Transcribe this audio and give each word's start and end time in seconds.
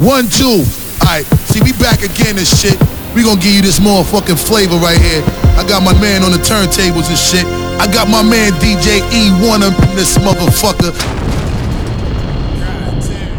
One, 0.00 0.30
two. 0.30 0.64
Alright, 1.04 1.26
see, 1.52 1.60
we 1.60 1.72
back 1.72 2.00
again 2.00 2.38
and 2.38 2.48
shit. 2.48 2.80
We 3.14 3.22
gonna 3.22 3.38
give 3.38 3.52
you 3.52 3.60
this 3.60 3.78
motherfucking 3.80 4.40
flavor 4.40 4.76
right 4.76 4.96
here. 4.96 5.22
I 5.60 5.64
got 5.68 5.82
my 5.82 5.92
man 6.00 6.22
on 6.22 6.32
the 6.32 6.38
turntables 6.38 7.10
and 7.12 7.18
shit. 7.18 7.44
I 7.76 7.84
got 7.92 8.08
my 8.08 8.22
man 8.22 8.52
DJ 8.52 9.04
E1 9.12 9.60
up 9.60 9.76
in 9.90 9.96
this 9.96 10.16
motherfucker. 10.16 10.96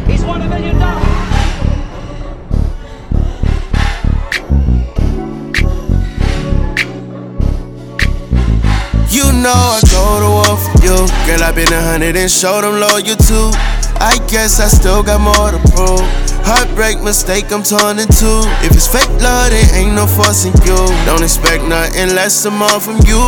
He's 0.06 0.24
one 0.24 0.44
of 0.44 0.52
you 0.60 0.74
know. 0.74 1.02
You 9.10 9.34
know 9.42 9.50
I 9.50 9.82
go 9.90 10.20
to 10.20 10.30
war 10.30 10.58
for 10.58 10.86
you. 10.86 11.08
Girl, 11.26 11.44
I 11.44 11.52
been 11.56 11.74
a 11.74 11.82
hundred 11.82 12.16
and 12.18 12.30
show 12.30 12.62
them 12.62 12.80
loyal 12.80 13.16
too. 13.18 13.50
I 14.00 14.24
guess 14.30 14.60
I 14.60 14.68
still 14.68 15.02
got 15.02 15.22
more 15.22 15.50
to 15.50 15.60
prove. 15.74 16.31
Heartbreak 16.44 17.02
mistake, 17.02 17.52
I'm 17.52 17.64
torn 17.64 18.00
in 18.00 18.08
two. 18.08 18.42
If 18.66 18.72
it's 18.74 18.88
fake 18.88 19.10
love, 19.22 19.52
there 19.52 19.76
ain't 19.76 19.94
no 19.96 20.08
forcing 20.08 20.54
you. 20.66 20.78
Don't 21.06 21.24
expect 21.24 21.64
nothing 21.64 22.16
less 22.16 22.46
or 22.46 22.52
more 22.52 22.80
from 22.80 22.98
you. 23.06 23.22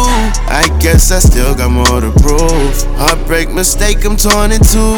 I 0.49 0.66
guess 0.80 1.12
I 1.12 1.20
still 1.20 1.55
got 1.55 1.71
more 1.71 2.02
to 2.02 2.12
prove. 2.21 2.76
Heartbreak 2.98 3.49
mistake, 3.52 4.04
I'm 4.05 4.18
torn 4.18 4.52
in 4.52 4.59
two. 4.59 4.98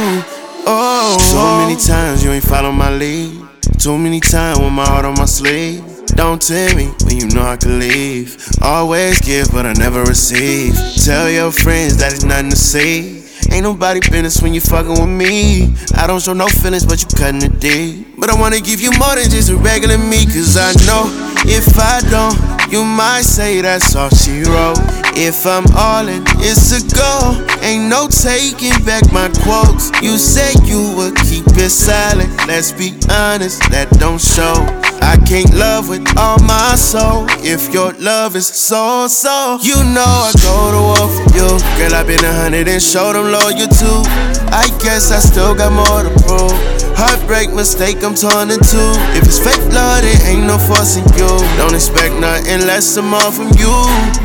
Oh, 0.68 1.18
so 1.20 1.68
many 1.68 1.80
times 1.80 2.24
you 2.24 2.32
ain't 2.32 2.44
follow 2.44 2.72
my 2.72 2.90
lead. 2.90 3.42
Too 3.78 3.98
many 3.98 4.20
times 4.20 4.60
with 4.60 4.72
my 4.72 4.86
heart 4.86 5.06
on 5.06 5.16
my 5.16 5.26
sleeve. 5.26 5.84
Don't 6.16 6.42
tell 6.42 6.74
me 6.76 6.88
when 7.04 7.18
you 7.18 7.28
know 7.28 7.44
I 7.44 7.58
can 7.58 7.78
leave. 7.78 8.38
Always 8.62 9.20
give, 9.22 9.52
but 9.52 9.66
I 9.66 9.74
never 9.74 10.02
receive. 10.04 10.74
Tell 11.04 11.30
your 11.30 11.52
friends 11.52 11.98
that 11.98 12.14
it's 12.14 12.24
nothing 12.24 12.52
to 12.52 12.56
see. 12.56 13.15
Ain't 13.52 13.64
nobody 13.64 14.00
business 14.00 14.42
when 14.42 14.54
you 14.54 14.62
fucking 14.62 14.92
with 14.92 15.10
me. 15.10 15.74
I 15.96 16.08
don't 16.08 16.22
show 16.22 16.34
no 16.34 16.48
feelings, 16.48 16.86
but 16.86 17.02
you 17.02 17.08
cutting 17.18 17.42
it 17.42 17.60
deep. 17.60 18.08
But 18.18 18.30
I 18.30 18.40
wanna 18.40 18.60
give 18.60 18.82
you 18.82 18.92
more 18.98 19.16
than 19.16 19.30
just 19.30 19.50
a 19.50 19.58
regular 19.58 19.98
me, 19.98 20.26
cause 20.26 20.58
I 20.58 20.74
know 20.86 21.04
if 21.48 21.78
I 21.78 22.02
don't, 22.10 22.72
you 22.72 22.84
might 22.84 23.22
say 23.22 23.62
that's 23.62 23.96
all 23.96 24.10
she 24.10 24.42
wrote. 24.44 24.80
If 25.18 25.46
I'm 25.46 25.66
all 25.78 26.08
in, 26.08 26.24
it's 26.40 26.72
a 26.74 26.82
go. 26.96 27.38
Ain't 27.62 27.90
no 27.90 28.08
taking 28.08 28.84
back 28.84 29.04
my 29.14 29.30
quotes. 29.44 29.92
You 30.02 30.18
said 30.18 30.68
you 30.68 30.94
would 30.98 31.16
keep 31.16 31.48
it 31.56 31.70
silent. 31.70 32.30
Let's 32.48 32.72
be 32.72 32.94
honest, 33.10 33.62
that 33.72 33.90
don't 34.00 34.20
show. 34.20 34.85
I 35.06 35.18
can't 35.18 35.54
love 35.54 35.88
with 35.88 36.06
all 36.18 36.40
my 36.40 36.74
soul 36.76 37.28
if 37.46 37.72
your 37.74 37.94
love 37.94 38.36
is 38.36 38.48
so 38.48 39.08
so. 39.08 39.60
You 39.62 39.78
know 39.94 40.02
I 40.04 40.32
go 40.42 40.56
to 40.74 40.82
war 40.82 41.06
for 41.14 41.26
you, 41.38 41.50
girl. 41.78 41.94
I 41.94 42.04
been 42.04 42.26
a 42.26 42.34
hundred 42.34 42.68
and 42.68 42.82
show 42.82 43.14
them 43.14 43.32
loyal 43.32 43.70
too. 43.70 44.02
I 44.50 44.66
guess 44.82 45.12
I 45.12 45.20
still 45.20 45.54
got 45.54 45.72
more 45.72 46.02
to 46.02 46.12
prove. 46.26 46.58
Heartbreak 46.98 47.54
mistake, 47.54 48.04
I'm 48.04 48.16
torn 48.16 48.50
in 48.50 48.60
two. 48.66 48.92
If 49.14 49.24
it's 49.30 49.38
fake 49.38 49.62
love, 49.74 50.02
there 50.02 50.18
ain't 50.26 50.48
no 50.48 50.58
forcing 50.58 51.06
you. 51.20 51.30
Don't 51.60 51.76
expect 51.76 52.16
nothing 52.16 52.66
less 52.66 52.98
or 52.98 53.04
more 53.04 53.32
from 53.32 53.52
you. 53.60 53.74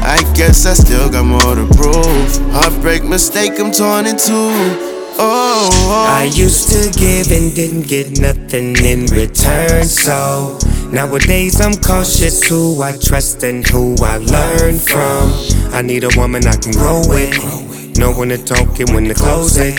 I 0.01 0.25
guess 0.35 0.65
I 0.67 0.75
still 0.75 1.11
got 1.11 1.27
more 1.27 1.57
to 1.57 1.67
prove. 1.77 2.31
Heartbreak 2.55 3.05
mistake, 3.05 3.59
I'm 3.59 3.71
torn 3.71 4.07
in 4.07 4.17
two. 4.17 4.89
Oh, 5.23 5.69
oh. 5.69 6.07
I 6.09 6.31
used 6.33 6.71
to 6.71 6.99
give 6.99 7.31
and 7.31 7.55
didn't 7.55 7.89
get 7.89 8.19
nothing 8.21 8.77
in 8.77 9.07
return. 9.07 9.85
So 9.85 10.57
nowadays 10.93 11.61
I'm 11.61 11.75
cautious 11.75 12.43
who 12.47 12.83
I 12.83 12.97
trust 12.97 13.43
and 13.43 13.67
who 13.67 13.97
I 14.03 14.19
learn 14.19 14.79
from. 14.79 15.33
I 15.73 15.83
need 15.83 16.05
a 16.05 16.11
woman 16.17 16.47
I 16.47 16.57
can 16.57 16.73
grow 16.73 17.03
with. 17.09 17.99
Know 17.99 18.13
when 18.13 18.31
to 18.31 18.39
talk 18.39 18.81
and 18.81 18.91
when 18.95 19.05
to 19.05 19.15
close 19.15 19.57
it. 19.59 19.79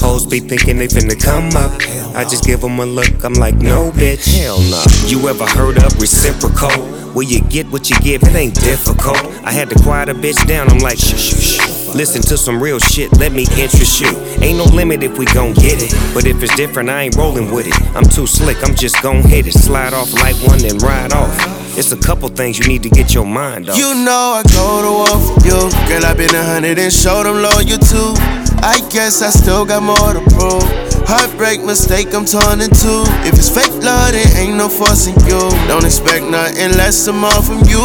Hoes 0.00 0.26
be 0.26 0.40
thinking 0.40 0.78
they 0.78 0.86
finna 0.86 1.20
come 1.20 1.48
up. 1.56 1.72
I 2.16 2.24
just 2.24 2.44
give 2.44 2.60
them 2.60 2.78
a 2.78 2.86
look, 2.86 3.24
I'm 3.24 3.34
like, 3.34 3.56
no, 3.56 3.90
bitch. 3.90 4.38
Hell 4.40 4.60
no. 4.60 4.84
You 5.06 5.28
ever 5.28 5.46
heard 5.46 5.76
of 5.78 6.00
reciprocal? 6.00 6.70
Where 7.14 7.26
you 7.26 7.40
get 7.42 7.66
what 7.68 7.90
you 7.90 7.98
give, 8.00 8.22
it 8.22 8.34
ain't 8.34 8.54
difficult. 8.54 9.24
I 9.44 9.52
had 9.52 9.70
to 9.70 9.82
quiet 9.82 10.08
a 10.08 10.14
bitch 10.14 10.46
down, 10.46 10.70
I'm 10.70 10.78
like, 10.78 10.98
shh, 10.98 11.16
shh, 11.16 11.58
shh. 11.58 11.67
Listen 11.94 12.22
to 12.22 12.36
some 12.36 12.62
real 12.62 12.78
shit, 12.78 13.10
let 13.18 13.32
me 13.32 13.42
interest 13.56 14.00
you. 14.00 14.08
Ain't 14.42 14.58
no 14.58 14.64
limit 14.64 15.02
if 15.02 15.18
we 15.18 15.24
gon' 15.26 15.52
get 15.54 15.82
it. 15.82 15.92
But 16.14 16.26
if 16.26 16.42
it's 16.42 16.54
different, 16.54 16.90
I 16.90 17.02
ain't 17.02 17.16
rolling 17.16 17.50
with 17.50 17.66
it. 17.66 17.96
I'm 17.96 18.04
too 18.04 18.26
slick, 18.26 18.58
I'm 18.62 18.74
just 18.74 19.02
gon' 19.02 19.22
hit 19.22 19.46
it. 19.46 19.54
Slide 19.54 19.92
off 19.92 20.12
like 20.14 20.36
one, 20.46 20.58
then 20.58 20.78
ride 20.78 21.12
off. 21.12 21.34
It's 21.76 21.92
a 21.92 21.96
couple 21.96 22.28
things 22.28 22.58
you 22.58 22.66
need 22.66 22.82
to 22.82 22.90
get 22.90 23.14
your 23.14 23.24
mind 23.24 23.68
off. 23.68 23.78
You 23.78 23.94
know 23.94 24.40
I 24.40 24.42
go 24.52 24.82
to 24.82 24.90
war 24.90 25.36
for 25.36 25.46
you. 25.46 25.70
Girl, 25.88 26.04
I 26.04 26.14
been 26.14 26.34
a 26.34 26.42
hundred 26.44 26.78
and 26.78 26.92
show 26.92 27.22
them 27.22 27.42
loyal 27.42 27.78
too. 27.78 28.14
I 28.62 28.84
guess 28.90 29.22
I 29.22 29.30
still 29.30 29.64
got 29.64 29.82
more 29.82 30.14
to 30.14 30.20
prove. 30.34 30.87
Heartbreak 31.08 31.64
mistake, 31.64 32.12
I'm 32.12 32.26
torn 32.26 32.60
in 32.60 32.68
two. 32.68 33.00
If 33.24 33.32
it's 33.40 33.48
fake 33.48 33.72
love, 33.82 34.12
there 34.12 34.28
ain't 34.36 34.56
no 34.56 34.68
forcing 34.68 35.16
you. 35.24 35.40
Don't 35.66 35.86
expect 35.86 36.26
nothing 36.26 36.76
less 36.76 37.08
or 37.08 37.14
more 37.14 37.40
from 37.40 37.64
you. 37.64 37.80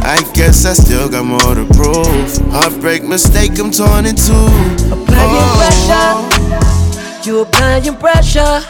I 0.00 0.24
guess 0.32 0.64
I 0.64 0.72
still 0.72 1.06
got 1.10 1.26
more 1.26 1.54
to 1.54 1.66
prove. 1.76 2.32
Heartbreak 2.50 3.04
mistake, 3.04 3.58
I'm 3.58 3.70
torn 3.70 4.06
in 4.06 4.16
two. 4.16 4.32
Applying 4.88 5.36
oh. 5.36 5.52
pressure, 5.60 7.28
you 7.28 7.40
applying 7.42 7.94
pressure. 7.96 8.64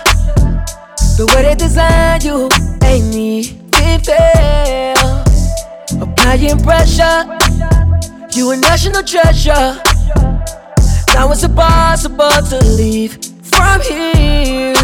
The 1.15 1.33
way 1.37 1.43
they 1.43 1.55
design 1.55 2.23
you 2.23 2.51
ain't 2.83 3.07
me, 3.15 3.57
it 3.75 4.05
fail. 4.05 5.23
Applying 6.03 6.59
pressure, 6.59 7.23
you 8.37 8.51
a 8.51 8.57
national 8.57 9.05
treasure. 9.05 9.81
Now 11.15 11.31
it's 11.31 11.45
impossible 11.45 12.31
to 12.51 12.59
leave 12.75 13.32
from 13.63 13.81
here. 13.83 14.75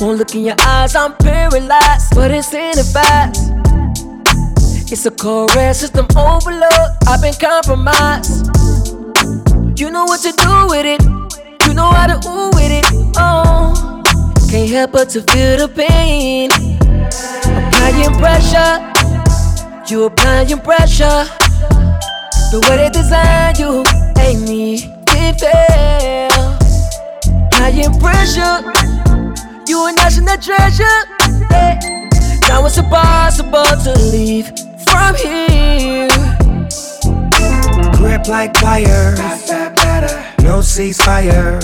Won't 0.00 0.18
look 0.18 0.34
in 0.34 0.44
your 0.44 0.56
eyes, 0.60 0.94
I'm 0.94 1.14
paralyzed, 1.16 2.14
but 2.14 2.30
it's 2.30 2.52
in 2.52 2.72
the 2.76 2.84
fast. 2.84 3.52
It's 4.90 5.04
a 5.06 5.10
correct 5.10 5.76
system 5.76 6.06
overload. 6.16 6.90
I've 7.06 7.20
been 7.20 7.34
compromised. 7.34 8.48
You 9.78 9.90
know 9.90 10.04
what 10.04 10.20
to 10.22 10.32
do 10.32 10.66
with 10.68 10.86
it. 10.86 11.02
You 11.66 11.74
know 11.74 11.90
how 11.90 12.06
to 12.06 12.16
ooh 12.28 12.50
with 12.50 12.72
it. 12.72 12.84
Oh, 13.16 14.02
can't 14.50 14.70
help 14.70 14.92
but 14.92 15.10
to 15.10 15.20
feel 15.22 15.58
the 15.58 15.68
pain. 15.68 16.50
Applying 17.58 18.14
pressure. 18.18 18.74
You 19.88 20.04
applying 20.04 20.60
pressure. 20.60 21.26
The 22.50 22.66
way 22.66 22.76
they 22.78 22.88
design 22.88 23.56
you 23.58 23.77
You 29.78 29.86
a 29.86 29.92
national 29.92 30.36
treasure. 30.38 30.98
Yeah. 31.52 31.78
Now 32.48 32.66
it's 32.66 32.78
impossible 32.78 33.62
to 33.84 33.92
leave 34.10 34.48
from 34.88 35.14
here. 35.14 36.08
Grip 37.92 38.26
like 38.26 38.56
fire, 38.56 39.14
no 40.42 40.58
ceasefire. 40.66 41.62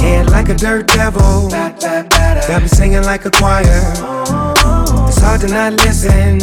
Head 0.00 0.30
like 0.30 0.48
a 0.48 0.54
dirt 0.54 0.88
devil, 0.88 1.48
got 1.48 2.62
me 2.62 2.66
singing 2.66 3.04
like 3.04 3.24
a 3.24 3.30
choir. 3.30 3.82
It's 5.06 5.20
hard 5.20 5.42
to 5.42 5.48
not 5.48 5.74
listen 5.74 6.40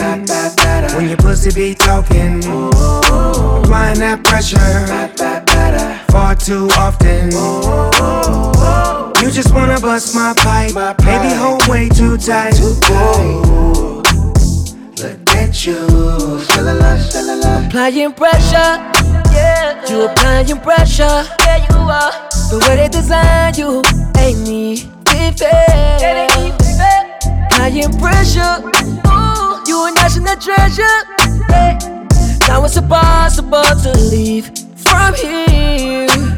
when 0.95 1.09
your 1.09 1.17
pussy 1.17 1.51
be 1.51 1.75
talking. 1.75 2.41
Applying 2.45 3.99
that 3.99 4.21
pressure 4.23 4.87
far 6.09 6.35
too 6.35 6.69
often. 6.77 8.98
You 9.79 9.85
just 9.85 10.13
wanna 10.13 10.33
bust 10.33 10.43
my 10.43 10.73
pipe, 10.73 10.97
baby, 10.97 11.33
hold 11.35 11.65
way 11.67 11.87
too 11.87 12.17
tight. 12.17 12.59
Look 12.59 12.83
at 15.35 15.65
you, 15.65 15.77
shalala, 16.51 16.97
shalala. 16.99 17.65
Applying 17.65 18.11
pressure, 18.11 18.77
yeah. 19.31 19.89
You 19.89 20.07
applying 20.07 20.59
pressure, 20.59 21.23
yeah, 21.45 21.65
you 21.69 21.77
are. 21.77 22.11
The 22.49 22.57
way 22.67 22.75
they 22.75 22.89
design 22.89 23.53
you 23.55 23.81
ain't 24.17 24.39
me. 24.45 24.83
It 25.11 25.39
fail. 25.39 26.57
Applying 27.45 27.97
pressure, 27.99 28.59
ooh, 29.07 29.63
you 29.65 29.85
a 29.85 29.91
national 29.95 30.35
treasure. 30.35 30.99
Yeah. 31.51 31.79
Now 32.49 32.65
it's 32.65 32.75
impossible 32.75 33.63
to 33.63 33.91
leave 34.11 34.51
from 34.75 35.13
here. 35.15 36.28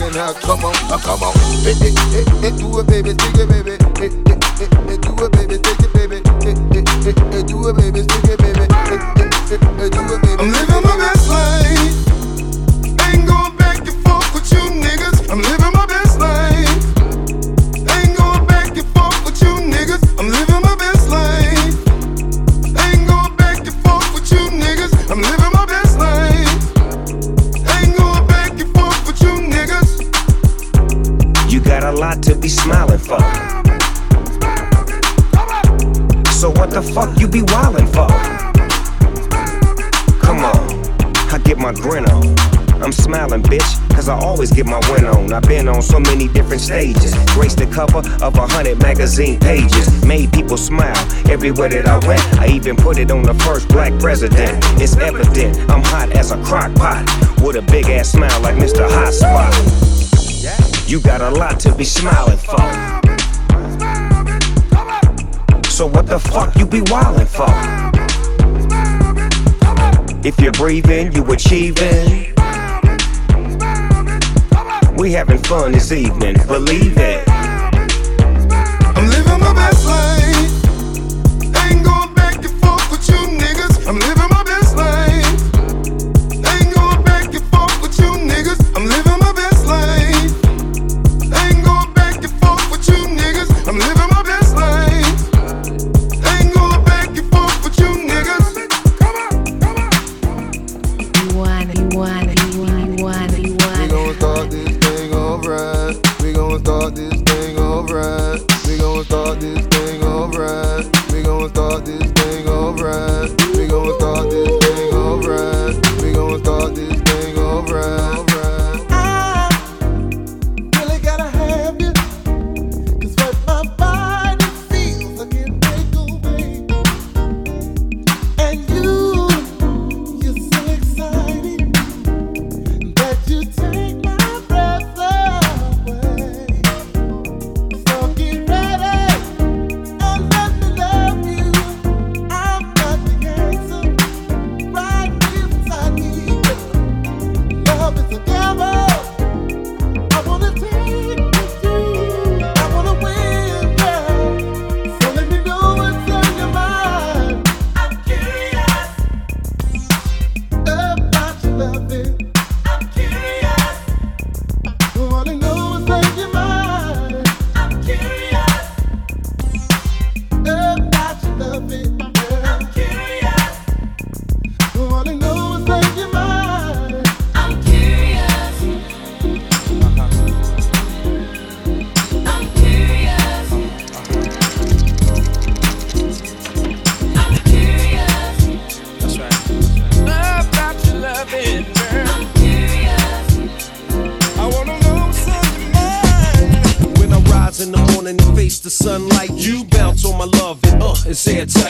In 0.00 0.12
the. 0.12 0.32
Come 0.40 0.64
on, 0.64 0.74
uh, 0.88 0.98
come 0.98 1.22
on. 1.22 1.34
Hey, 1.60 1.74
hey, 1.74 1.92
hey, 2.14 2.24
hey, 2.40 2.52
do 2.56 2.78
it, 2.80 2.86
baby, 2.86 3.12
stick 3.12 3.36
it, 3.36 3.48
baby. 3.48 3.76
Hey, 4.00 4.08
hey, 4.08 4.38
hey, 4.56 4.68
hey, 4.88 4.96
do 4.96 5.12
it, 5.20 5.32
baby, 5.32 5.56
stick 5.60 5.82
it, 5.84 5.92
baby. 5.92 6.18
Hey, 6.40 6.54
hey, 6.72 6.84
hey, 7.04 7.14
hey, 7.28 7.42
do 7.44 7.68
it, 7.68 7.76
baby, 7.76 8.00
stick 8.06 8.24
it, 8.32 8.38
baby. 8.40 8.64
Hey, 8.88 8.98
hey, 9.18 9.28
hey, 9.52 9.58
hey, 9.58 9.88
do 9.90 10.00
it, 10.08 10.20
baby. 10.22 10.40
I'm 10.40 10.48
living 10.52 10.71
got 31.80 31.94
a 31.94 31.96
lot 31.96 32.22
to 32.22 32.34
be 32.34 32.50
smiling 32.50 32.98
for. 32.98 33.18
So 36.30 36.50
what 36.50 36.68
the 36.68 36.82
fuck 36.94 37.18
you 37.18 37.26
be 37.26 37.40
wildin' 37.40 37.88
for? 37.96 38.12
Come 40.20 40.44
on, 40.44 40.68
I 41.32 41.38
get 41.42 41.56
my 41.56 41.72
grin 41.72 42.04
on. 42.10 42.36
I'm 42.82 42.92
smiling, 42.92 43.42
bitch, 43.42 43.70
cause 43.94 44.10
I 44.10 44.18
always 44.18 44.52
get 44.52 44.66
my 44.66 44.80
win 44.90 45.06
on. 45.06 45.32
I've 45.32 45.44
been 45.44 45.66
on 45.66 45.80
so 45.80 45.98
many 45.98 46.28
different 46.28 46.60
stages. 46.60 47.14
Graced 47.32 47.56
the 47.56 47.66
cover 47.66 48.02
of 48.22 48.34
a 48.36 48.46
hundred 48.46 48.78
magazine 48.82 49.40
pages. 49.40 50.04
Made 50.04 50.30
people 50.30 50.58
smile 50.58 51.02
everywhere 51.30 51.70
that 51.70 51.88
I 51.88 52.06
went. 52.06 52.20
I 52.38 52.48
even 52.48 52.76
put 52.76 52.98
it 52.98 53.10
on 53.10 53.22
the 53.22 53.34
first 53.44 53.66
black 53.68 53.98
president. 53.98 54.62
It's 54.78 54.96
evident 54.98 55.56
I'm 55.70 55.82
hot 55.82 56.12
as 56.12 56.32
a 56.32 56.42
crock 56.44 56.74
pot. 56.74 57.02
With 57.40 57.56
a 57.56 57.62
big 57.62 57.86
ass 57.86 58.12
smile 58.12 58.40
like 58.42 58.56
Mr. 58.56 58.86
Hotspot. 58.86 59.81
You 60.86 61.00
got 61.00 61.20
a 61.20 61.30
lot 61.30 61.58
to 61.60 61.74
be 61.74 61.84
smiling 61.84 62.36
for. 62.36 62.56
So 65.68 65.86
what 65.86 66.06
the 66.06 66.18
fuck 66.18 66.54
you 66.56 66.66
be 66.66 66.80
wildin' 66.82 67.26
for? 67.26 67.48
If 70.26 70.38
you're 70.38 70.52
breathing, 70.52 71.12
you 71.12 71.24
achieving. 71.32 72.34
We 74.96 75.12
having 75.12 75.38
fun 75.38 75.72
this 75.72 75.90
evening, 75.90 76.36
believe 76.46 76.96
it. 76.98 77.28
I'm 77.28 79.08
living 79.08 79.40
my 79.40 79.54
best 79.54 79.86
life. 79.86 80.31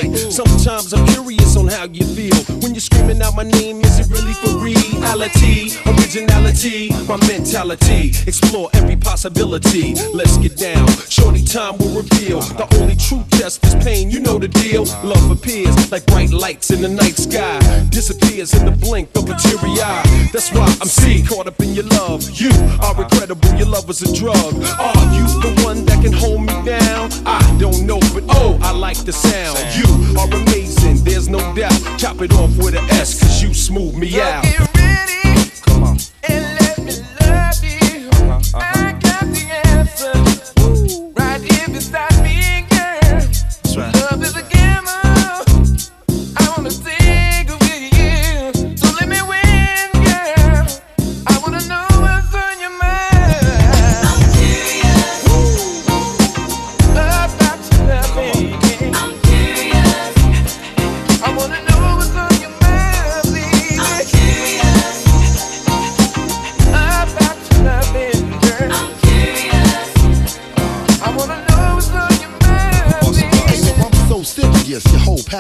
Airtight. 0.03 0.33
Sometimes 0.33 0.93
I'm 0.93 1.07
curious 1.07 1.57
on 1.57 1.69
how 1.69 1.85
you 1.85 2.05
feel 2.05 2.37
when 2.61 2.75
you're 2.75 2.81
screaming 2.81 3.21
out 3.23 3.35
my 3.35 3.43
name. 3.43 3.81
Is 3.81 3.99
it 3.99 4.09
really 4.11 4.33
for 4.35 4.59
reality? 4.59 5.73
Originality, 5.87 6.91
my 7.07 7.17
mentality. 7.29 8.13
Explore 8.27 8.71
every 8.75 8.97
possibility. 8.97 9.95
Let's 10.13 10.37
get 10.39 10.57
down. 10.57 10.89
Shorty 11.09 11.45
time 11.45 11.79
will 11.79 12.03
reveal 12.03 12.41
the 12.41 12.67
only 12.81 12.97
true 12.97 13.25
test 13.31 13.65
is 13.65 13.75
pain. 13.85 14.11
You 14.11 14.21
know 14.21 14.39
the 14.39 14.49
deal. 14.49 14.85
Love 15.05 15.31
appears 15.31 15.91
like 15.91 16.07
bright 16.07 16.31
lights 16.31 16.71
in 16.71 16.83
the 16.83 16.89
night 16.89 17.17
sky. 17.17 17.59
Disappears 17.91 18.55
in 18.55 18.65
the 18.65 18.73
blink 18.73 19.09
of 19.17 19.29
a 19.29 19.37
teary 19.37 19.81
eye. 19.81 20.29
That's 20.33 20.53
why 20.53 20.67
I'm 20.81 20.89
C 20.89 21.23
caught 21.25 21.47
up 21.47 21.61
in 21.61 21.75
your 21.75 21.85
love. 21.85 22.29
You 22.31 22.51
are 22.83 23.03
incredible. 23.03 23.49
Your 23.55 23.69
love 23.69 23.89
is 23.91 24.03
a 24.03 24.13
drug. 24.15 24.55
Are 24.81 25.07
you 25.15 25.27
the 25.41 25.63
one 25.65 25.85
that 25.87 26.03
can 26.03 26.13
hold 26.13 26.41
me 26.41 26.55
down? 26.65 27.11
I 27.27 27.41
don't 27.59 27.87
know, 27.87 28.01
but 28.15 28.25
oh, 28.29 28.59
I 28.63 28.73
like 28.73 28.99
the 29.05 29.13
sound. 29.13 29.59
You 29.77 29.92
are 30.19 30.29
amazing. 30.43 31.05
There's 31.05 31.29
no 31.29 31.39
doubt. 31.55 31.73
Chop 31.99 32.21
it 32.23 32.33
off 32.35 32.57
with 32.59 32.75
an 32.75 32.85
S, 32.91 33.21
cause 33.21 33.43
you 33.43 33.55
smooth 33.55 33.95
me 33.95 34.21
out. 34.21 34.42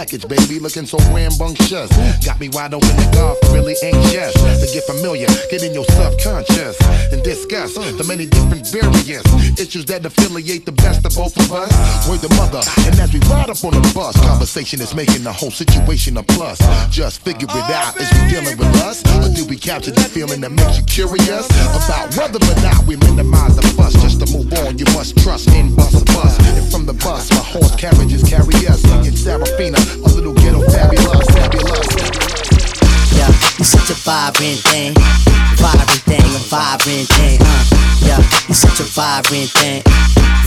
Package, 0.02 0.26
baby, 0.26 0.59
looking 0.59 0.85
so 0.85 0.99
rambunctious. 1.14 1.88
Got 2.26 2.40
me 2.40 2.49
wide 2.49 2.75
open 2.75 2.90
to 2.90 3.09
golf, 3.14 3.38
really 3.54 3.76
anxious 3.85 4.35
to 4.35 4.66
get 4.75 4.82
familiar, 4.82 5.26
get 5.49 5.62
in 5.62 5.73
your 5.75 5.85
subconscious 5.94 6.75
and 7.12 7.23
discuss 7.23 7.75
the 7.75 8.04
many 8.09 8.26
different 8.26 8.66
variants, 8.66 9.30
issues 9.61 9.85
that 9.87 10.04
affiliate 10.04 10.66
the 10.66 10.73
best 10.73 11.06
of 11.06 11.14
both 11.14 11.37
of 11.38 11.52
us. 11.52 11.71
Word 12.09 12.18
the 12.18 12.35
mother, 12.35 12.62
and 12.82 12.99
as 12.99 13.14
we 13.14 13.21
ride 13.30 13.49
up 13.49 13.62
on 13.62 13.78
the 13.78 13.92
bus, 13.94 14.18
conversation 14.26 14.80
is 14.80 14.92
making 14.92 15.23
the 15.23 15.32
whole 15.32 15.52
situation 15.52 16.16
a 16.16 16.23
plus. 16.25 16.59
Just 16.90 17.23
figure 17.23 17.47
it 17.47 17.71
out, 17.71 17.94
is 17.94 18.11
we 18.11 18.26
dealing 18.26 18.59
with 18.59 18.75
us, 18.82 19.06
or 19.23 19.30
do 19.30 19.47
we 19.47 19.56
capture 19.56 19.92
the 19.92 20.02
feeling 20.02 20.40
that 20.40 20.50
makes 20.50 20.78
you 20.78 20.85
curious 20.85 21.47
about 21.78 22.11
whether 22.18 22.42
or 22.42 22.59
not 22.59 22.82
we 22.90 22.97
minimize 23.06 23.54
the 23.54 23.62
fuss? 23.78 23.94
Just 24.02 24.18
to 24.18 24.26
move 24.35 24.50
on, 24.66 24.78
you 24.78 24.87
must 24.99 25.16
trust 25.23 25.47
in 25.54 25.76
bus 25.76 25.94
bus, 26.11 26.35
and 26.59 26.66
from 26.73 26.87
the 26.87 26.94
bus, 27.06 27.30
horse 27.52 27.76
carriages 27.76 28.25
carry 28.25 28.56
us 28.64 28.80
in 29.04 29.12
Serafina, 29.12 29.76
a 29.76 30.09
little 30.16 30.32
ghetto 30.32 30.64
fabulous, 30.73 31.28
fabulous. 31.37 31.85
Yeah, 33.12 33.28
you 33.61 33.64
such 33.68 33.92
a 33.92 33.99
vibrant 34.00 34.61
thing, 34.73 34.97
vibrant 35.61 36.02
thing, 36.09 36.25
a 36.32 36.40
vibrant 36.49 37.06
thing, 37.12 37.38
huh? 37.44 37.64
Yeah, 38.00 38.21
you 38.49 38.56
such 38.56 38.80
a 38.80 38.88
vibrant 38.97 39.52
thing, 39.52 39.85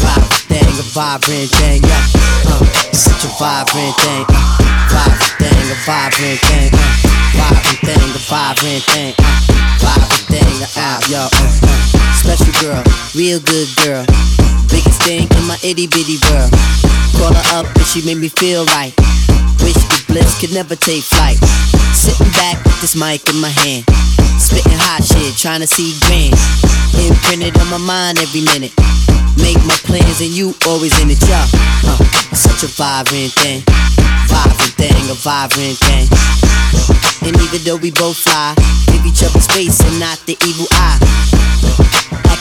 vibrant 0.02 0.50
thing, 0.50 0.66
a 0.66 0.86
vibrant 0.98 1.50
thing, 1.54 1.86
yeah. 1.86 2.50
Uh, 2.50 2.66
you 2.90 2.98
such 2.98 3.22
a 3.22 3.30
vibrant 3.38 3.96
thing, 4.02 4.26
vibrant 4.90 5.34
thing, 5.38 5.62
a 5.70 5.78
vibrant 5.86 6.40
thing, 6.42 6.70
uh, 6.74 6.90
vibrant 7.38 7.82
thing, 7.86 8.02
a 8.02 8.22
vibrant 8.26 8.84
thing, 8.90 9.14
uh, 9.22 9.38
vibrant 9.78 10.26
thing, 10.26 10.58
out, 10.82 11.06
yo. 11.06 11.22
Uh, 11.22 11.70
uh. 11.70 11.86
Special 12.18 12.54
girl, 12.66 12.82
real 13.14 13.40
good 13.46 13.70
girl, 13.86 14.02
biggest 14.74 14.85
thing 15.06 15.30
in 15.38 15.44
my 15.46 15.58
itty 15.62 15.86
bitty 15.86 16.18
world. 16.26 16.50
Call 17.22 17.30
her 17.30 17.48
up 17.62 17.70
and 17.70 17.86
she 17.86 18.02
made 18.10 18.18
me 18.18 18.28
feel 18.28 18.66
right. 18.74 18.90
Wish 19.62 19.78
the 19.78 20.02
bliss 20.10 20.42
could 20.42 20.52
never 20.52 20.76
take 20.76 21.06
flight. 21.06 21.38
Sitting 21.94 22.34
back 22.34 22.58
with 22.66 22.82
this 22.82 22.98
mic 22.98 23.22
in 23.30 23.38
my 23.38 23.54
hand. 23.54 23.86
Spitting 24.42 24.82
hot 24.90 25.06
shit, 25.06 25.38
trying 25.38 25.62
to 25.62 25.70
see 25.70 25.94
grand. 26.10 26.34
Imprinted 26.98 27.54
on 27.62 27.70
my 27.70 27.78
mind 27.78 28.18
every 28.18 28.42
minute. 28.50 28.74
Make 29.38 29.62
my 29.70 29.78
plans 29.86 30.26
and 30.26 30.34
you 30.34 30.58
always 30.66 30.98
in 30.98 31.08
the 31.08 31.20
job. 31.30 31.48
Uh, 31.86 32.02
such 32.34 32.66
a 32.66 32.70
vibrant 32.74 33.32
thing. 33.38 33.62
Vibrant 34.26 34.74
thing, 34.74 35.02
a 35.14 35.18
vibrant 35.22 35.78
thing. 35.86 36.10
And 37.22 37.38
even 37.46 37.62
though 37.62 37.78
we 37.78 37.94
both 37.94 38.18
fly, 38.18 38.58
give 38.90 39.06
each 39.06 39.22
other 39.22 39.40
space 39.40 39.80
and 39.86 40.00
not 40.02 40.18
the 40.26 40.34
evil 40.50 40.66
eye. 40.74 41.95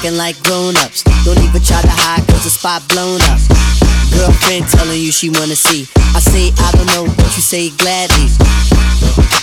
Acting 0.05 0.19
like 0.19 0.39
grown 0.43 0.77
ups. 0.77 1.03
Don't 1.25 1.39
even 1.39 1.63
try 1.63 1.81
to 1.81 1.89
hide 1.89 2.29
cause 2.29 2.45
the 2.45 2.51
spot 2.51 2.87
blown 2.91 3.23
up. 3.23 3.74
Girlfriend 4.14 4.66
telling 4.68 5.00
you 5.00 5.12
she 5.12 5.30
wanna 5.30 5.56
see. 5.56 5.87
I 6.14 6.21
say 6.21 6.52
I 6.59 6.71
don't 6.73 6.87
know, 6.94 7.04
but 7.16 7.30
you 7.37 7.42
say 7.42 7.71
gladly. 7.71 8.28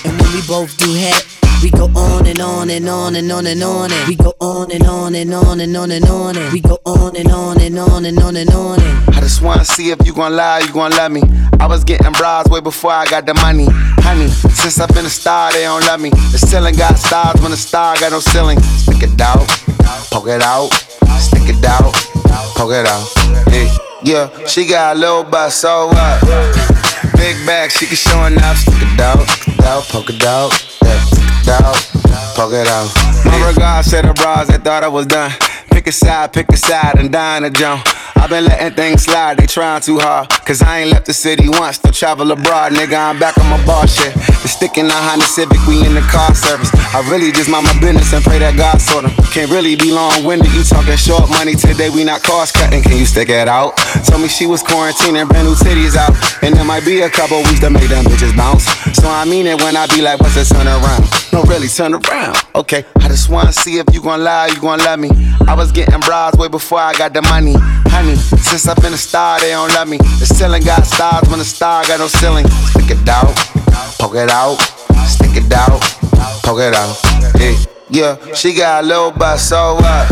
And 0.06 0.20
when 0.20 0.32
we 0.34 0.42
both 0.48 0.76
do 0.78 0.94
head, 0.94 1.24
we 1.62 1.70
go 1.70 1.86
on 1.96 2.26
and 2.26 2.42
on 2.42 2.70
and 2.70 2.90
on 2.90 3.16
and 3.16 3.32
on 3.32 3.46
and 3.46 3.62
on 3.62 3.92
and 3.92 4.08
we 4.08 4.16
go 4.16 4.34
on 4.40 4.72
and 4.72 4.84
on 4.84 5.14
and 5.14 5.34
on 5.34 5.60
and 5.60 5.78
on 5.78 5.92
and 5.92 6.06
on 6.10 6.36
and 6.36 6.52
we 6.54 6.60
go 6.60 6.80
on 6.86 7.16
and 7.16 7.32
on 7.32 7.62
and 7.62 7.78
on 7.78 8.06
and 8.06 8.18
on 8.20 8.36
and 8.36 8.50
on 8.50 8.82
and 8.82 9.16
I 9.16 9.20
just 9.20 9.44
wanna 9.44 9.64
see 9.64 9.92
if 9.92 10.06
you 10.06 10.14
gon' 10.14 10.36
lie, 10.36 10.60
you 10.60 10.74
gon' 10.74 10.92
love 10.92 11.12
me. 11.12 11.22
I 11.60 11.68
was 11.68 11.84
getting 11.84 12.12
bras 12.14 12.50
way 12.50 12.62
before 12.62 12.92
I 12.92 13.06
got 13.06 13.28
the 13.28 13.36
money. 13.36 13.68
Honey, 14.02 14.28
since 14.28 14.80
I've 14.80 14.90
been 14.90 15.06
a 15.06 15.10
star, 15.10 15.52
they 15.52 15.62
don't 15.62 15.86
love 15.86 16.02
me. 16.02 16.10
The 16.10 16.40
ceiling 16.40 16.76
got 16.76 16.98
stars 16.98 17.40
when 17.42 17.52
the 17.52 17.58
star 17.58 17.96
got 18.00 18.12
no 18.12 18.20
ceiling. 18.20 18.60
Stick 18.60 19.04
it 19.04 19.22
out, 19.22 19.48
poke 20.10 20.28
it 20.28 20.42
out, 20.42 20.70
stick 21.20 21.48
it 21.48 21.64
out, 21.64 21.94
poke 22.56 22.72
it 22.72 22.88
out. 22.88 23.06
Hey, 23.50 23.70
yeah, 24.04 24.46
she 24.46 24.66
got 24.66 24.96
a 24.96 25.00
little 25.00 25.24
butt, 25.24 25.52
so 25.52 25.88
what? 25.88 26.22
Big 27.16 27.36
bag, 27.46 27.72
she 27.72 27.86
can 27.86 27.96
show 27.96 28.26
enough. 28.26 28.58
Stick 28.58 28.74
it 28.82 29.00
out, 29.00 29.20
out, 29.64 29.84
poke 29.84 30.10
it 30.10 30.24
out, 30.24 30.52
yeah, 30.84 31.58
out, 31.62 31.76
poke 32.36 32.54
it 32.54 32.68
out. 32.68 32.90
My 33.26 33.48
regards 33.48 33.90
to 33.92 34.02
the 34.02 34.14
bras 34.14 34.48
that 34.48 34.64
thought 34.64 34.84
I 34.84 34.88
was 34.88 35.06
done. 35.06 35.32
Pick 35.70 35.88
a 35.88 35.92
side, 35.92 36.34
pick 36.34 36.50
a 36.50 36.58
side, 36.58 36.98
and 36.98 37.12
dine 37.12 37.44
a 37.44 37.50
jump. 37.50 37.86
Been 38.32 38.46
letting 38.46 38.72
things 38.78 39.04
slide, 39.04 39.36
they 39.36 39.46
trying 39.46 39.82
too 39.82 40.00
hard. 40.00 40.30
Cause 40.48 40.62
I 40.62 40.80
ain't 40.80 40.92
left 40.92 41.06
the 41.06 41.12
city 41.12 41.50
once 41.50 41.80
to 41.80 41.92
travel 41.92 42.32
abroad, 42.32 42.72
nigga. 42.72 42.96
I'm 42.96 43.20
back 43.20 43.38
on 43.38 43.50
my 43.52 43.60
bar 43.66 43.86
shit. 43.86 44.14
The 44.16 44.48
stick 44.48 44.78
in 44.78 44.88
the 44.88 44.96
Honda 44.96 45.26
Civic, 45.28 45.60
we 45.68 45.84
in 45.86 45.94
the 45.94 46.06
car 46.08 46.34
service. 46.34 46.72
I 46.96 47.04
really 47.12 47.34
just 47.34 47.52
mind 47.52 47.68
my 47.68 47.76
business 47.84 48.14
and 48.14 48.24
pray 48.24 48.40
that 48.40 48.56
God 48.56 48.80
sort 48.80 49.04
them. 49.04 49.12
Can't 49.36 49.52
really 49.52 49.76
be 49.76 49.92
long 49.92 50.24
winded, 50.24 50.48
you 50.56 50.64
talking 50.64 50.96
short 50.96 51.28
money 51.28 51.60
today, 51.60 51.90
we 51.92 52.08
not 52.08 52.24
cost 52.24 52.56
cutting. 52.56 52.82
Can 52.82 52.96
you 52.96 53.06
stick 53.06 53.28
it 53.28 53.52
out? 53.52 53.76
Told 54.08 54.24
me 54.24 54.30
she 54.30 54.48
was 54.48 54.64
quarantining, 54.64 55.28
brand 55.28 55.52
new 55.52 55.56
titties 55.60 56.00
out. 56.00 56.16
And 56.40 56.56
there 56.56 56.64
might 56.64 56.88
be 56.88 57.04
a 57.04 57.10
couple 57.12 57.36
weeks 57.44 57.60
to 57.60 57.70
make 57.70 57.92
them 57.92 58.08
bitches 58.08 58.32
bounce. 58.32 58.64
So 58.96 59.12
I 59.12 59.26
mean 59.28 59.44
it 59.46 59.60
when 59.60 59.76
I 59.76 59.88
be 59.92 60.00
like, 60.00 60.24
what's 60.24 60.40
the 60.40 60.48
turn 60.48 60.72
around? 60.72 61.21
No, 61.32 61.44
really, 61.44 61.68
turn 61.68 61.94
around. 61.94 62.36
Okay, 62.56 62.84
I 62.98 63.08
just 63.08 63.30
wanna 63.30 63.54
see 63.54 63.78
if 63.80 63.86
you 63.94 64.02
gon' 64.02 64.22
lie, 64.22 64.48
you 64.48 64.60
gon' 64.60 64.80
love 64.80 65.00
me. 65.00 65.10
I 65.48 65.54
was 65.56 65.72
getting 65.72 65.98
bras 66.02 66.36
way 66.36 66.50
before 66.50 66.80
I 66.80 66.94
got 66.94 67.14
the 67.14 67.22
money. 67.22 67.56
Honey, 67.88 68.16
since 68.16 68.68
I've 68.68 68.82
been 68.82 68.94
a 68.94 68.98
star, 68.98 69.40
they 69.40 69.52
don't 69.52 69.74
love 69.74 69.88
me. 69.88 69.98
The 69.98 70.26
ceiling 70.26 70.64
got 70.64 70.86
stars 70.86 71.30
when 71.30 71.40
the 71.40 71.46
star 71.46 71.86
got 71.88 72.00
no 72.00 72.08
ceiling. 72.08 72.48
Stick 72.72 72.92
it 72.92 73.08
out, 73.08 73.34
poke 73.98 74.16
it 74.16 74.30
out, 74.30 74.58
stick 75.08 75.36
it 75.36 75.52
out, 75.54 75.80
poke 76.44 76.60
it 76.60 76.76
out. 76.76 76.98
Hey, 77.38 77.56
yeah, 77.90 78.18
she 78.34 78.54
got 78.54 78.84
a 78.84 78.88
little 78.88 79.12
butt, 79.12 79.40
so 79.40 79.76
what? 79.76 80.10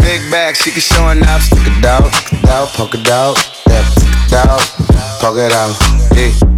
Big 0.00 0.30
bag, 0.30 0.56
she 0.56 0.70
can 0.70 0.80
show 0.80 1.08
enough. 1.08 1.42
Stick 1.42 1.60
it 1.64 1.84
out, 1.84 2.12
stick 2.12 2.42
it 2.42 2.48
out, 2.50 2.68
poke 2.68 2.94
it 2.94 3.08
out, 3.08 3.36
yeah, 3.66 3.82
stick 3.96 4.08
it 4.12 4.32
out, 4.34 4.60
poke 5.20 5.38
it 5.38 5.52
out. 5.52 5.74
Hey. 6.12 6.57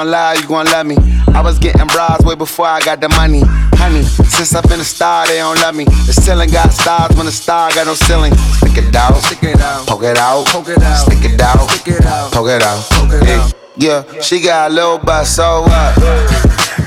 lie, 0.07 0.33
you 0.33 0.47
gon' 0.47 0.65
love 0.67 0.85
me. 0.85 0.97
I 1.33 1.41
was 1.41 1.59
getting 1.59 1.87
bras 1.87 2.23
way 2.23 2.35
before 2.35 2.65
I 2.65 2.79
got 2.81 2.99
the 3.01 3.09
money. 3.09 3.41
Honey, 3.75 4.03
since 4.03 4.53
I've 4.55 4.67
been 4.67 4.79
a 4.79 4.83
star, 4.83 5.27
they 5.27 5.37
don't 5.37 5.59
love 5.61 5.75
me. 5.75 5.85
The 5.85 6.13
ceiling 6.13 6.49
got 6.49 6.71
stars 6.71 7.15
when 7.15 7.25
the 7.25 7.31
star 7.31 7.71
got 7.71 7.87
no 7.87 7.93
ceiling. 7.93 8.33
Stick 8.59 8.77
it 8.77 8.95
out, 8.95 9.15
Stick 9.21 9.43
it 9.43 9.59
out, 9.61 9.87
poke 9.87 10.03
it 10.03 10.17
out, 10.17 10.45
poke 10.47 10.69
it 10.69 10.81
out, 10.81 11.05
stick 11.05 11.23
it 11.23 11.41
out, 11.41 11.69
stick 11.69 11.95
it 11.95 12.05
out, 12.05 12.31
poke 12.31 12.49
it 12.49 12.61
out. 12.61 12.83
poke 12.89 13.13
it 13.13 13.27
out. 13.29 13.53
Yeah, 13.77 14.03
she 14.21 14.41
got 14.41 14.71
a 14.71 14.73
little 14.73 14.97
butt, 14.99 15.25
so 15.25 15.61
what? 15.61 15.95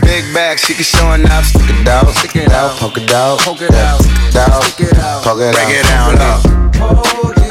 Big 0.02 0.24
bag, 0.34 0.58
she 0.58 0.74
can 0.74 0.84
show 0.84 1.12
enough. 1.12 1.46
Stick 1.46 1.70
it 1.70 1.88
out, 1.88 2.08
Stick 2.14 2.36
it 2.36 2.52
out, 2.52 2.76
poke 2.78 2.98
it 2.98 3.10
out, 3.10 3.38
poke 3.40 3.62
it 3.62 3.72
out, 3.72 4.00
stick 4.00 4.28
it 4.28 4.36
out, 4.36 4.62
stick 4.64 4.88
it 4.88 4.98
out, 4.98 5.24
break 5.24 5.70
it 5.70 5.84
down, 5.86 6.42
poke 6.72 7.43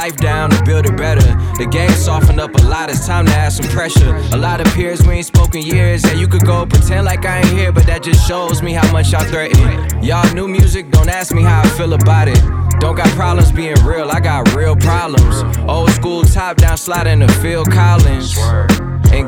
life 0.00 0.16
down 0.16 0.48
to 0.48 0.62
build 0.64 0.86
it 0.86 0.96
better. 0.96 1.20
The 1.58 1.66
game 1.70 1.90
softened 1.90 2.40
up 2.40 2.54
a 2.54 2.62
lot, 2.62 2.88
it's 2.88 3.06
time 3.06 3.26
to 3.26 3.32
add 3.32 3.52
some 3.52 3.68
pressure. 3.68 4.14
A 4.32 4.36
lot 4.36 4.58
of 4.62 4.66
peers 4.72 5.06
we 5.06 5.16
ain't 5.16 5.26
spoken 5.26 5.60
years, 5.60 6.04
and 6.04 6.18
you 6.18 6.26
could 6.26 6.46
go 6.46 6.64
pretend 6.64 7.04
like 7.04 7.26
I 7.26 7.40
ain't 7.40 7.48
here, 7.48 7.70
but 7.70 7.84
that 7.84 8.02
just 8.02 8.26
shows 8.26 8.62
me 8.62 8.72
how 8.72 8.90
much 8.92 9.12
y'all 9.12 9.24
threaten. 9.24 10.02
Y'all 10.02 10.32
new 10.32 10.48
music, 10.48 10.90
don't 10.90 11.10
ask 11.10 11.34
me 11.34 11.42
how 11.42 11.60
I 11.60 11.68
feel 11.76 11.92
about 11.92 12.28
it. 12.28 12.40
Don't 12.80 12.96
got 12.96 13.08
problems 13.08 13.52
being 13.52 13.76
real, 13.84 14.10
I 14.10 14.20
got 14.20 14.54
real 14.54 14.74
problems. 14.74 15.36
Old 15.68 15.90
school 15.90 16.22
top 16.22 16.56
down 16.56 16.78
sliding 16.78 17.20
to 17.20 17.28
Phil 17.42 17.66
Collins. 17.66 18.34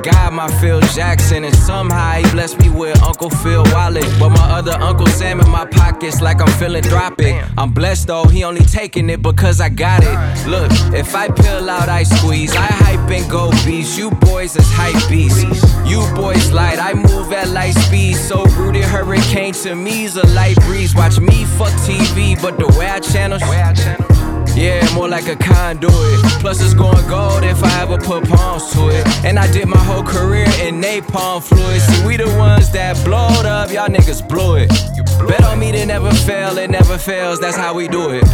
God, 0.02 0.32
my 0.34 0.48
Phil 0.60 0.80
Jackson, 0.94 1.44
and 1.44 1.54
somehow 1.54 2.12
he 2.14 2.30
blessed 2.32 2.58
me 2.60 2.70
with 2.70 3.00
Uncle 3.02 3.30
Phil 3.30 3.62
Wallet. 3.72 4.06
But 4.18 4.30
my 4.30 4.50
other 4.50 4.72
Uncle 4.72 5.06
Sam 5.06 5.40
in 5.40 5.48
my 5.48 5.64
pockets, 5.64 6.20
like 6.20 6.40
I'm 6.40 6.48
feeling 6.58 6.82
philanthropic. 6.82 7.44
I'm 7.58 7.72
blessed 7.72 8.08
though, 8.08 8.24
he 8.24 8.44
only 8.44 8.64
taking 8.64 9.10
it 9.10 9.22
because 9.22 9.60
I 9.60 9.68
got 9.68 10.02
it. 10.02 10.48
Look, 10.48 10.70
if 10.94 11.14
I 11.14 11.28
peel 11.28 11.68
out, 11.70 11.88
I 11.88 12.02
squeeze. 12.02 12.54
I 12.54 12.66
hype 12.66 13.10
and 13.10 13.30
go 13.30 13.50
beast. 13.64 13.98
You 13.98 14.10
boys 14.10 14.56
is 14.56 14.66
hype 14.68 15.08
beasts. 15.08 15.42
You 15.86 16.00
boys 16.14 16.50
light, 16.50 16.78
I 16.78 16.94
move 16.94 17.32
at 17.32 17.48
light 17.48 17.74
speed. 17.74 18.16
So 18.16 18.44
rooted 18.56 18.84
hurricane 18.84 19.54
to 19.64 19.74
me's 19.74 20.16
a 20.16 20.26
light 20.28 20.56
breeze. 20.62 20.94
Watch 20.94 21.20
me 21.20 21.44
fuck 21.44 21.72
TV, 21.86 22.40
but 22.40 22.58
the 22.58 22.68
way 22.78 22.88
I 22.88 23.00
channel. 23.00 23.38
Yeah, 24.54 24.86
more 24.94 25.08
like 25.08 25.28
a 25.28 25.36
conduit. 25.36 25.92
Plus, 26.40 26.62
it's 26.62 26.74
going 26.74 27.06
gold 27.08 27.42
if 27.42 27.62
I 27.64 27.82
ever 27.82 27.96
put 27.96 28.28
palms 28.28 28.70
to 28.72 28.88
it. 28.88 29.06
And 29.24 29.38
I 29.38 29.50
did 29.50 29.66
my 29.66 29.78
whole 29.78 30.02
career 30.02 30.46
in 30.60 30.80
napalm 30.80 31.42
fluid. 31.42 31.80
See, 31.80 32.06
we 32.06 32.16
the 32.16 32.28
ones 32.36 32.70
that 32.72 33.02
blowed 33.04 33.46
up, 33.46 33.72
y'all 33.72 33.88
niggas 33.88 34.26
blew 34.28 34.56
it. 34.56 34.70
Me 35.62 35.70
to 35.70 35.86
never 35.86 36.10
fail, 36.10 36.58
it 36.58 36.70
never 36.70 36.98
fails, 36.98 37.38
that's 37.38 37.56
how 37.56 37.72
we 37.72 37.86
do 37.86 38.10
it. 38.10 38.24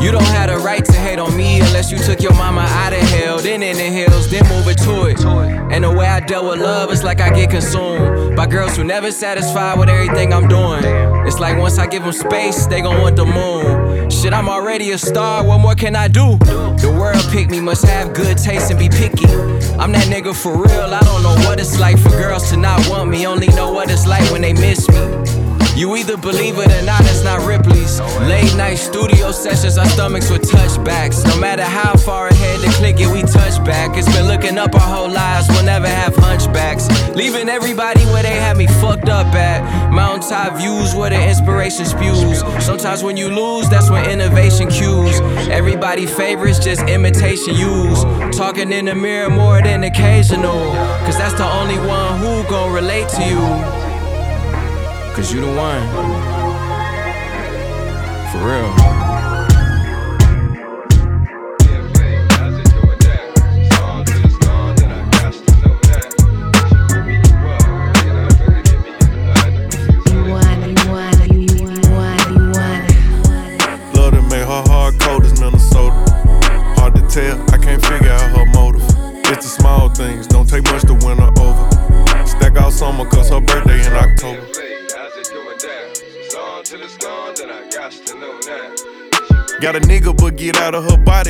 You 0.00 0.10
don't 0.10 0.24
have 0.24 0.48
the 0.48 0.56
right 0.56 0.82
to 0.82 0.92
hate 0.94 1.18
on 1.18 1.36
me 1.36 1.60
unless 1.60 1.92
you 1.92 1.98
took 1.98 2.22
your 2.22 2.32
mama 2.32 2.62
out 2.62 2.94
of 2.94 3.00
hell, 3.00 3.36
then 3.36 3.62
in 3.62 3.76
the 3.76 3.82
hills, 3.82 4.30
then 4.30 4.42
move 4.48 4.66
it 4.68 4.78
to 4.78 5.04
it. 5.04 5.22
And 5.70 5.84
the 5.84 5.92
way 5.92 6.06
I 6.06 6.20
dealt 6.20 6.46
with 6.46 6.60
love, 6.60 6.90
is 6.90 7.04
like 7.04 7.20
I 7.20 7.28
get 7.28 7.50
consumed 7.50 8.34
by 8.34 8.46
girls 8.46 8.74
who 8.74 8.84
never 8.84 9.12
satisfied 9.12 9.78
with 9.78 9.90
everything 9.90 10.32
I'm 10.32 10.48
doing. 10.48 10.82
It's 11.26 11.38
like 11.38 11.58
once 11.58 11.78
I 11.78 11.86
give 11.86 12.04
them 12.04 12.12
space, 12.14 12.64
they 12.64 12.80
gon' 12.80 13.02
want 13.02 13.16
the 13.16 13.26
moon. 13.26 14.08
Shit, 14.08 14.32
I'm 14.32 14.48
already 14.48 14.92
a 14.92 14.96
star, 14.96 15.44
what 15.44 15.58
more 15.58 15.74
can 15.74 15.94
I 15.94 16.08
do? 16.08 16.38
The 16.38 16.96
world 16.98 17.22
picked 17.30 17.50
me, 17.50 17.60
must 17.60 17.84
have 17.84 18.14
good 18.14 18.38
taste 18.38 18.70
and 18.70 18.78
be 18.78 18.88
picky. 18.88 19.26
I'm 19.76 19.92
that 19.92 20.06
nigga 20.08 20.34
for 20.34 20.56
real, 20.56 20.94
I 20.94 21.00
don't 21.00 21.22
know 21.22 21.36
what 21.46 21.60
it's 21.60 21.78
like 21.78 21.98
for 21.98 22.08
girls 22.08 22.48
to 22.48 22.56
not 22.56 22.88
want 22.88 23.10
me, 23.10 23.26
only 23.26 23.48
know 23.48 23.72
what 23.72 23.90
it's 23.90 24.06
like 24.06 24.24
when 24.32 24.40
they 24.40 24.54
miss 24.54 24.88
me. 24.88 25.47
You 25.78 25.94
either 25.94 26.16
believe 26.16 26.58
it 26.58 26.72
or 26.72 26.82
not, 26.84 27.02
it's 27.02 27.22
not 27.22 27.46
Ripley's. 27.46 28.00
Late 28.26 28.52
night 28.56 28.74
studio 28.74 29.30
sessions, 29.30 29.78
our 29.78 29.86
stomachs 29.86 30.28
with 30.28 30.42
touchbacks. 30.42 31.24
No 31.24 31.38
matter 31.38 31.62
how 31.62 31.96
far 31.96 32.26
ahead 32.26 32.58
the 32.62 32.66
click 32.78 32.98
it, 32.98 33.06
we 33.06 33.22
touch 33.22 33.64
back. 33.64 33.96
It's 33.96 34.12
been 34.12 34.26
looking 34.26 34.58
up 34.58 34.74
our 34.74 34.80
whole 34.80 35.08
lives, 35.08 35.46
we'll 35.50 35.62
never 35.62 35.86
have 35.86 36.16
hunchbacks. 36.16 36.88
Leaving 37.14 37.48
everybody 37.48 38.04
where 38.06 38.24
they 38.24 38.34
had 38.34 38.56
me 38.56 38.66
fucked 38.66 39.08
up 39.08 39.32
at. 39.36 39.92
Mountaintop 39.92 40.58
views 40.58 40.96
where 40.96 41.10
the 41.10 41.28
inspiration 41.28 41.86
spews. 41.86 42.40
Sometimes 42.58 43.04
when 43.04 43.16
you 43.16 43.28
lose, 43.28 43.68
that's 43.68 43.88
when 43.88 44.04
innovation 44.10 44.66
cues. 44.68 45.20
Everybody 45.48 46.06
favorites, 46.06 46.58
just 46.58 46.82
imitation 46.88 47.54
use. 47.54 48.02
Talking 48.36 48.72
in 48.72 48.86
the 48.86 48.96
mirror 48.96 49.30
more 49.30 49.62
than 49.62 49.84
occasional. 49.84 50.72
Cause 51.06 51.16
that's 51.16 51.34
the 51.34 51.46
only 51.46 51.78
one 51.86 52.18
who 52.18 52.42
gon' 52.50 52.72
relate 52.74 53.08
to 53.10 53.22
you. 53.22 53.77
Cause 55.18 55.32
you 55.32 55.40
the 55.40 55.48
one. 55.48 55.82
For 58.30 58.38
real. 58.38 59.07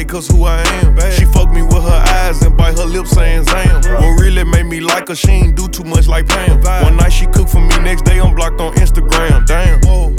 Of 0.09 0.13
cause 0.13 0.29
who 0.29 0.45
I 0.45 0.63
am. 0.83 0.99
She 1.13 1.18
saying 3.07 3.45
Zam. 3.45 3.83
What 3.83 4.21
really 4.21 4.45
made 4.45 4.67
me 4.67 4.81
like 4.81 5.09
her, 5.09 5.15
she 5.15 5.31
ain't 5.31 5.57
do 5.57 5.69
too 5.69 5.85
much 5.85 6.09
like 6.09 6.27
Pam. 6.27 6.61
One 6.83 6.97
night 6.97 7.13
she 7.13 7.27
cooked 7.27 7.51
for 7.51 7.61
me, 7.61 7.77
next 7.79 8.03
day 8.05 8.21
I'm 8.21 8.35
blocked 8.35 8.61
on 8.61 8.75
Instagram. 8.75 9.47
Damn. 9.47 9.79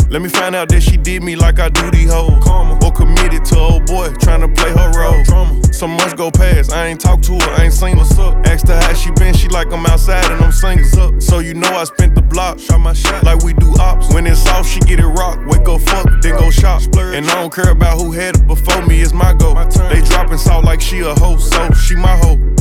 Let 0.10 0.24
me 0.24 0.30
find 0.30 0.56
out 0.56 0.70
that 0.70 0.82
she 0.82 0.98
did 0.98 1.22
me 1.22 1.36
like 1.36 1.60
I 1.60 1.70
do 1.70 1.92
these 1.92 2.12
hoes. 2.12 2.44
Or 2.84 2.92
committed 2.92 3.46
to 3.46 3.60
old 3.60 3.86
boy, 3.86 4.10
trying 4.20 4.42
to 4.42 4.48
play 4.48 4.72
her 4.72 4.92
role. 4.98 5.24
Some 5.72 5.92
months 5.92 6.14
go 6.14 6.32
past, 6.32 6.74
I 6.74 6.88
ain't 6.88 7.00
talked 7.00 7.24
to 7.26 7.34
her, 7.34 7.50
I 7.52 7.66
ain't 7.66 7.74
seen 7.74 7.96
what's 7.98 8.18
up. 8.18 8.36
Asked 8.48 8.68
her 8.68 8.76
how 8.76 8.94
she 8.94 9.12
been, 9.12 9.34
she 9.34 9.48
like 9.48 9.72
I'm 9.72 9.86
outside 9.86 10.30
and 10.32 10.44
I'm 10.44 10.52
singles 10.52 10.98
up. 10.98 11.22
So 11.22 11.40
you 11.40 11.54
know 11.54 11.70
I 11.70 11.84
spent 11.84 12.16
the 12.16 12.22
block, 12.22 12.60
shot 12.60 12.80
my 12.80 12.94
shot 12.94 13.24
like 13.24 13.44
we 13.44 13.54
do 13.54 13.74
ops. 13.80 14.12
When 14.14 14.26
it's 14.26 14.46
off, 14.48 14.68
she 14.68 14.80
get 14.82 15.00
it 15.00 15.06
rock, 15.06 15.40
wake 15.46 15.68
up 15.70 15.82
fuck, 15.82 16.08
then 16.22 16.38
go 16.38 16.50
shop. 16.50 16.82
And 16.98 17.30
I 17.30 17.36
don't 17.36 17.54
care 17.54 17.70
about 17.70 18.00
who 18.00 18.12
had 18.12 18.36
it 18.36 18.48
before 18.48 18.86
me, 18.88 19.02
it's 19.02 19.14
my 19.14 19.34
go. 19.34 19.54
They 19.90 20.02
dropping 20.02 20.40
salt 20.40 20.66
like 20.66 20.82
she 20.82 21.00
a 21.00 21.14
hoe, 21.14 21.38
so 21.38 21.72
she 21.74 21.96
my 21.96 22.18
hoe. 22.18 22.38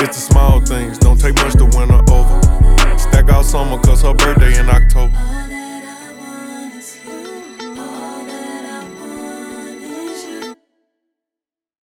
It's 0.00 0.14
the 0.14 0.32
small 0.32 0.60
things, 0.60 0.96
don't 0.96 1.20
take 1.20 1.34
much 1.34 1.54
to 1.54 1.64
win 1.64 1.88
her 1.88 2.02
over. 2.12 2.98
Stack 2.98 3.30
out 3.30 3.44
summer, 3.44 3.78
cause 3.78 4.02
her 4.02 4.14
birthday 4.14 4.56
in 4.56 4.68
October. 4.68 5.47